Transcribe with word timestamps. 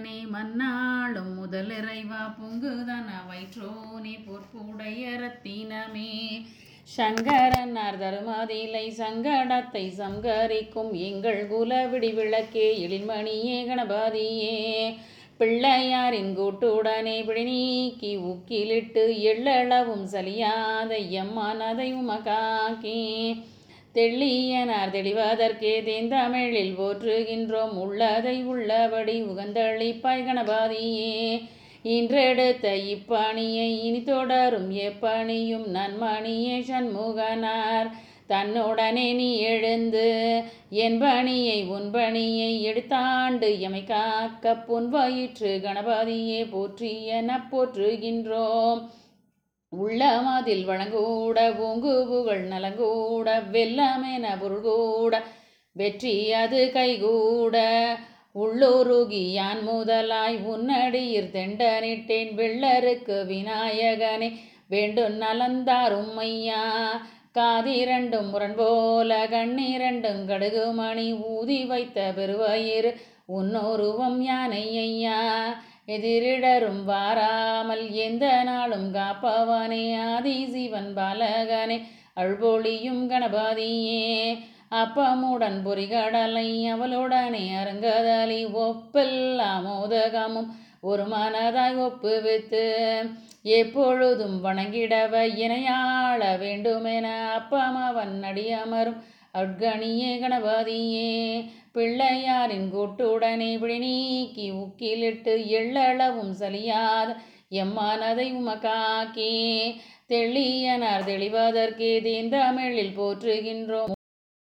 மன்னனே 0.00 0.20
மன்னாளும் 0.34 1.32
முதலிறைவா. 1.34 2.20
பொங்குதன 2.36 3.08
வயிற்றோனே 3.30 4.14
பொற்புடைய 4.26 5.02
ரத்தினமே. 5.22 6.12
சங்கரனார் 6.96 7.98
தருமதிலை 8.02 8.84
சங்கடத்தை 9.00 9.84
சங்கரிக்கும் 9.98 10.92
எங்கள் 11.08 11.40
குலவிடி 11.50 12.10
விளக்கே. 12.14 12.66
எழில்மணியே 12.86 13.58
கணபதியே 13.68 14.56
பிள்ளையாரின் 15.40 16.32
கூட்டுடனே 16.38 17.18
பிடி 17.26 17.44
நீக்கி 17.44 18.16
உக்கிலிட்டு 18.32 19.04
எள்ளளவும் 19.30 20.06
சலியாத 20.12 20.92
எம்மனதை 21.20 21.88
உமகாக்கி 22.02 23.00
தெள்ளியனார் 23.94 24.92
தெளிவதற்கே 24.92 25.72
தேந்தமிழில் 25.82 26.74
போற்றுகின்றோம். 26.80 27.72
உள்ளதை 27.78 28.42
உள்ளபடி 28.42 29.22
உகந்தளிப்பாய் 29.22 30.26
கணபாதியே 30.26 31.40
இன்றெடுத்த 31.84 32.74
இப்பணியை 32.94 33.68
இனி 33.80 34.02
தொடரும். 34.02 34.70
எப்பணியும் 34.76 35.66
நன்மணியே 35.76 36.56
சண்முகனார். 36.60 37.90
தன்னுடனே 38.28 39.14
நீ 39.14 39.38
எழுந்து 39.38 40.42
என் 40.70 40.98
பணியை 40.98 41.64
உன் 41.64 41.90
பணியை 41.90 42.50
எடுத்தாண்டு 42.66 43.58
எமை 43.58 43.84
காக்க 43.84 44.54
பொன் 44.54 44.88
வயிற்று 44.88 45.60
கணபதியே 45.62 46.46
போற்றிய 46.50 47.22
போற்றுகின்றோம். 47.52 48.80
உள்ளமதில் 49.72 50.64
வழங்கூட 50.64 51.38
பூங்கு 51.52 52.06
புகழ் 52.06 52.44
நலங்கூட 52.52 53.28
வெல்லமென 53.52 54.26
பொருள்கூட 54.40 55.14
வெற்றி 55.76 56.32
அது 56.32 56.70
கைகூட. 56.72 57.56
உள்ளூருகியான் 58.34 59.62
முதலாய் 59.62 60.36
உன்னடியிர் 60.46 61.30
தெண்டனிட்டேன் 61.30 62.34
வெள்ளருக்கு 62.34 63.16
விநாயகனே 63.28 64.28
வேண்டும் 64.68 65.16
நலந்தாரும் 65.18 66.16
ஐயா 66.18 66.62
காதிரண்டும் 67.34 68.28
முரண் 68.30 68.54
போல 68.54 69.26
கண்ணிரண்டும் 69.26 70.22
கடுகு 70.26 70.72
மணி 70.72 71.12
ஊதி 71.12 71.64
வைத்த 71.64 72.12
பெருவயிறு 72.16 72.92
உன்னோருவம் 73.32 74.20
யானை 74.20 74.64
ஐயா 74.78 75.18
எதிரிடரும் 75.88 76.82
வாராமல் 76.84 77.84
எந்த 77.98 78.26
நாளும் 78.42 78.88
காப்பவனே 78.94 79.84
ஆதி 80.06 80.36
சிவன் 80.46 80.92
பாலகனே 80.96 81.78
அழ்பொழியும் 82.14 83.02
கணபதியே. 83.10 84.04
அப்பமுடன் 84.70 85.58
பொறிகடலை 85.64 86.48
அவளுடனே 86.72 87.44
அரங்கதலி 87.62 88.40
ஒப்பெல்லாம் 88.64 89.64
மோதகமும் 89.64 90.50
ஒரு 90.80 91.04
மனதாய் 91.06 91.78
ஒப்புவித்து 91.86 92.62
எப்பொழுதும் 93.42 94.44
வணங்கிடவ 94.44 95.22
இணையாள 95.36 96.20
வேண்டுமென 96.36 97.06
அப்பம் 97.34 97.80
அவன் 97.82 98.14
அடியமரும் 98.22 99.00
அட்கணியே 99.34 100.12
கணபதியே 100.22 101.10
பிள்ளையாரின் 101.74 102.68
கூட்டுடனே 102.72 103.58
பிடி 103.58 103.78
நீக்கி 103.78 104.46
உக்கிலிட்டு 104.52 105.34
எள்ளளவும் 105.58 106.32
சலியாத 106.32 107.08
எம்மானதை 107.50 108.26
உமக்காக்கி 108.40 109.30
தெளியனார் 110.08 111.06
தெளிவதற்கே 111.10 111.92
தேந்தமிழில் 112.06 112.96
போற்றுகின்றோம். 112.98 113.92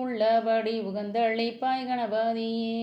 உள்ளபடி 0.00 0.80
உகந்தளிப்பாய் 0.80 1.86
கணபதியே. 1.88 2.82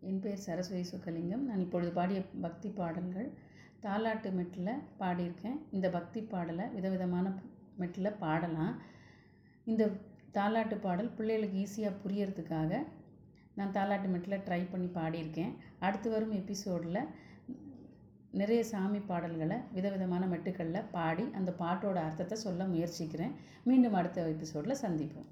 என் 0.00 0.20
பேர் 0.20 0.44
சரஸ்வதி 0.46 0.84
சுக்கலிங்கம். 0.90 1.44
நான் 1.48 1.60
இப்பொழுது 1.60 1.92
பாடிய 1.92 2.20
பக்தி 2.40 2.68
பாடல்கள் 2.68 3.28
தாலாட்டு 3.82 4.30
மெட்டில் 4.38 4.82
பாடியிருக்கேன். 5.00 5.58
இந்த 5.70 5.88
பக்தி 5.88 6.20
பாடலை 6.20 6.66
விதவிதமான 6.74 7.32
மெட்டில் 7.80 8.18
பாடலாம். 8.18 8.82
இந்த 9.72 9.84
தாலாட்டு 10.36 10.76
பாடல் 10.84 11.14
பிள்ளைகளுக்கு 11.18 11.58
ஈஸியாக 11.64 12.00
புரியறதுக்காக 12.02 12.72
நான் 13.58 13.74
தாலாட்டு 13.76 14.08
மெட்டில் 14.12 14.44
ட்ரை 14.46 14.60
பண்ணி 14.70 14.88
பாடியிருக்கேன். 14.96 15.52
அடுத்து 15.86 16.08
வரும் 16.10 16.34
எபிசோடில் 16.40 17.00
நிறைய 18.40 18.60
சாமி 18.70 19.00
பாடல்களை 19.10 19.56
விதவிதமான 19.76 20.26
மெட்டுக்களில் 20.32 20.88
பாடி 20.96 21.24
அந்த 21.38 21.50
பாட்டோட 21.62 21.98
அர்த்தத்தை 22.06 22.36
சொல்ல 22.46 22.64
முயற்சிக்கிறேன். 22.72 23.34
மீண்டும் 23.68 23.96
அடுத்த 24.00 24.26
எபிசோடில் 24.34 24.82
சந்திப்போம். 24.84 25.28